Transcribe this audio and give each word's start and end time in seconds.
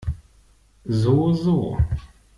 So, 1.01 1.31
so. 1.35 1.77